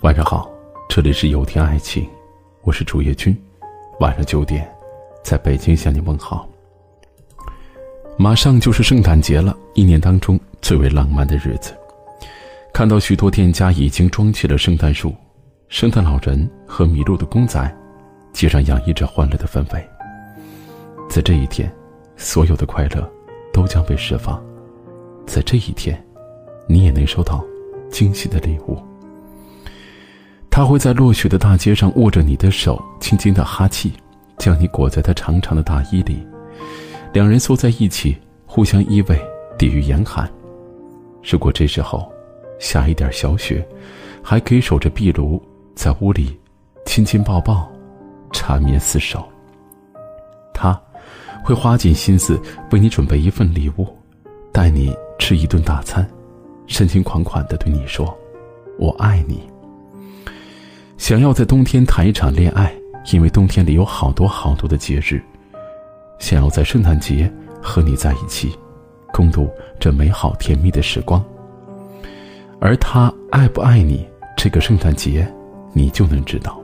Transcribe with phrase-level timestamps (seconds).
[0.00, 0.50] 晚上好，
[0.88, 2.08] 这里是有天爱情，
[2.62, 3.36] 我是主页君。
[4.00, 4.68] 晚上九点，
[5.22, 6.48] 在北京向你问好。
[8.16, 11.72] 马上就是圣诞节了，一年当中最为浪漫的日子。
[12.72, 15.14] 看到许多店家已经装起了圣诞树、
[15.68, 17.72] 圣诞老人和麋鹿的公仔，
[18.32, 19.88] 街上洋溢着欢乐的氛围。
[21.08, 21.72] 在这一天，
[22.16, 23.08] 所有的快乐
[23.52, 24.42] 都将被释放。
[25.26, 26.02] 在这一天，
[26.66, 27.44] 你也能收到
[27.88, 28.76] 惊喜的礼物。
[30.54, 33.90] 他会在落雪的大街上握着你的手，轻轻的哈气，
[34.36, 36.24] 将你裹在他长长的大衣里。
[37.10, 39.18] 两人缩在一起，互相依偎，
[39.56, 40.30] 抵御严寒。
[41.22, 42.06] 如果这时候
[42.58, 43.66] 下一点小雪，
[44.22, 45.42] 还可以守着壁炉，
[45.74, 46.38] 在屋里
[46.84, 47.66] 亲亲抱抱，
[48.30, 49.26] 缠绵厮守。
[50.52, 50.78] 他
[51.42, 52.38] 会花尽心思
[52.72, 53.86] 为你准备一份礼物，
[54.52, 56.06] 带你吃一顿大餐，
[56.66, 58.14] 深情款款的对你说
[58.78, 59.40] ：“我爱你。”
[61.02, 62.72] 想要在冬天谈一场恋爱，
[63.12, 65.20] 因为冬天里有好多好多的节日。
[66.20, 67.28] 想要在圣诞节
[67.60, 68.56] 和你在一起，
[69.12, 71.20] 共度这美好甜蜜的时光。
[72.60, 75.26] 而他爱不爱你，这个圣诞节，
[75.72, 76.56] 你就能知道。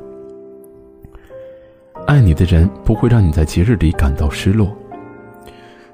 [2.07, 4.73] 爱你的人不会让你在节日里感到失落。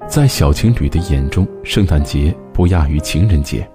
[0.07, 3.67] 在小情侣的眼中，圣诞节不亚于情人节。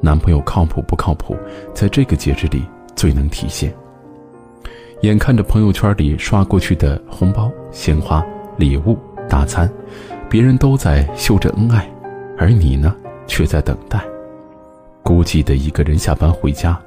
[0.00, 1.36] 男朋友靠谱不靠谱，
[1.74, 2.64] 在这个节日里。
[2.96, 3.74] 最能体现。
[5.04, 8.24] 眼看着朋友圈里刷过去的红包、鲜花、
[8.56, 9.70] 礼物、大餐，
[10.28, 11.88] 别人都在秀着恩爱，
[12.38, 12.94] 而你呢，
[13.26, 14.00] 却在等待。
[15.02, 16.80] 孤寂的一个人下班回家，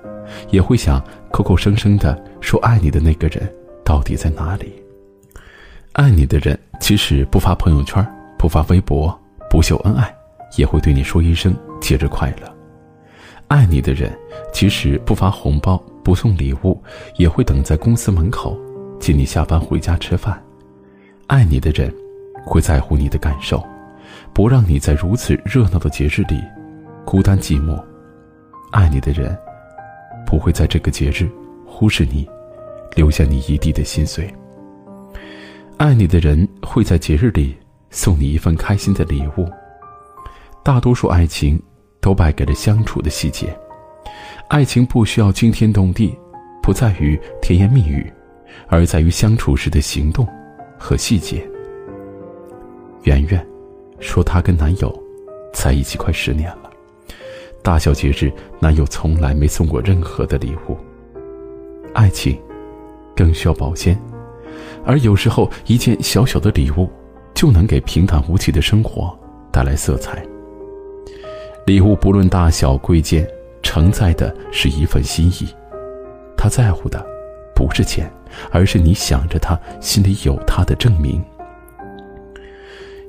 [0.49, 3.47] 也会想口口声声的说爱你的那个人
[3.83, 4.73] 到底在哪里？
[5.93, 8.05] 爱你的人，即使不发朋友圈、
[8.37, 9.15] 不发微博、
[9.49, 10.15] 不秀恩爱，
[10.57, 12.51] 也会对你说一声节日快乐。
[13.47, 14.11] 爱你的人，
[14.51, 15.81] 即使不发红包。
[16.07, 16.81] 不送礼物，
[17.17, 18.57] 也会等在公司门口，
[18.97, 20.41] 接你下班回家吃饭。
[21.27, 21.93] 爱你的人，
[22.45, 23.61] 会在乎你的感受，
[24.31, 26.41] 不让你在如此热闹的节日里
[27.03, 27.77] 孤单寂寞。
[28.71, 29.37] 爱你的人，
[30.25, 31.29] 不会在这个节日
[31.65, 32.25] 忽视你，
[32.95, 34.33] 留下你一地的心碎。
[35.75, 37.53] 爱你的人会在节日里
[37.89, 39.45] 送你一份开心的礼物。
[40.63, 41.61] 大多数爱情
[41.99, 43.53] 都败给了相处的细节。
[44.49, 46.17] 爱情不需要惊天动地，
[46.63, 48.09] 不在于甜言蜜语，
[48.67, 50.25] 而在于相处时的行动
[50.79, 51.45] 和细节。
[53.03, 53.45] 圆圆
[53.99, 55.03] 说，她跟男友
[55.53, 56.71] 在一起快十年了，
[57.61, 60.77] 大小节日，男友从来没送过任何的礼物。
[61.93, 62.39] 爱情
[63.17, 63.99] 更需要保鲜，
[64.85, 66.89] 而有时候一件小小的礼物，
[67.33, 69.13] 就能给平淡无奇的生活
[69.51, 70.25] 带来色彩。
[71.65, 73.27] 礼物不论大小贵贱。
[73.77, 75.47] 承载的是一份心意，
[76.35, 77.05] 他在乎的
[77.53, 78.11] 不是钱，
[78.51, 81.23] 而是你想着他，心里有他的证明。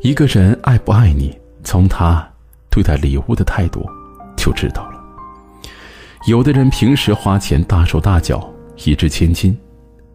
[0.02, 1.34] 一个人爱不爱你，
[1.64, 2.22] 从他
[2.70, 3.88] 对待礼物的态度
[4.36, 5.02] 就知道了。
[6.26, 8.46] 有的人平时花钱大手大脚，
[8.84, 9.58] 一掷千金，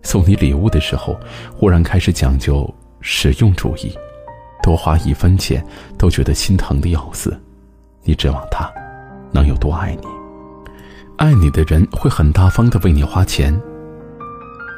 [0.04, 1.20] 送你礼物的时候，
[1.58, 2.72] 忽然开始讲究
[3.02, 3.92] 实用主义，
[4.62, 5.66] 多花一分钱
[5.98, 7.36] 都觉得心疼的要死。
[8.04, 8.72] 你指望他
[9.32, 10.13] 能有多爱你？
[11.24, 13.58] 爱你的人会很大方的为你花钱，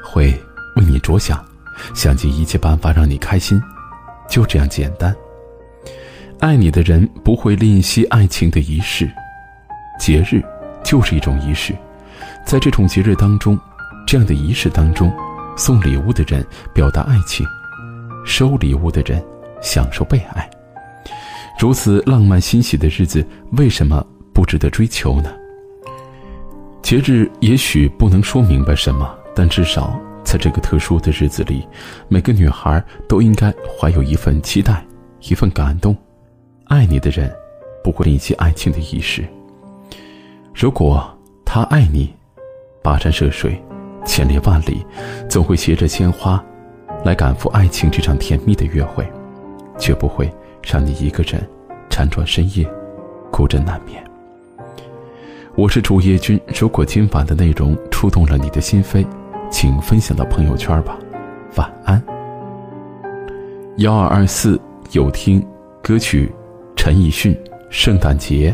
[0.03, 0.27] 会
[0.75, 1.43] 为你着想，
[1.95, 3.59] 想尽一切办法让你开心，
[4.29, 5.11] 就这样简单。
[6.39, 9.09] 爱你的人不会吝惜爱情的仪式，
[9.99, 10.39] 节日
[10.83, 11.75] 就是一种仪式，
[12.45, 13.59] 在这种节日当中，
[14.05, 15.11] 这样的仪式当中，
[15.57, 16.45] 送礼物的人
[16.75, 17.43] 表达爱情，
[18.23, 19.19] 收礼物的人
[19.63, 20.47] 享受被爱。
[21.59, 25.31] 如此浪漫欣喜的日子，为什么不值得追求呢？
[26.85, 31.67] 节日也许不能说明白什么，但至少在这个特殊的日子里，
[32.07, 32.79] 每个女孩
[33.09, 34.85] 都应该怀有一份期待，
[35.21, 35.97] 一份感动。
[36.65, 37.35] 爱你的人，
[37.83, 39.27] 不会吝惜爱情的仪式。
[40.53, 41.03] 如果
[41.43, 42.13] 他爱你，
[42.83, 43.59] 跋山涉水，
[44.05, 44.85] 千里万里，
[45.27, 46.39] 总会携着鲜花，
[47.03, 49.03] 来赶赴爱情这场甜蜜的约会，
[49.79, 51.41] 绝不会让你一个人
[51.89, 52.63] 辗转深夜，
[53.31, 54.03] 孤枕难眠。
[55.57, 59.07] 我是主页君，如果今晚的内容触动了你的心扉，
[59.49, 60.99] 请分享到朋友圈吧。
[61.55, 62.03] 晚安。
[63.77, 64.59] 幺二二四
[64.91, 65.41] 有听
[65.81, 66.29] 歌曲，
[66.75, 67.33] 陈奕迅
[67.69, 68.53] 《圣诞节》。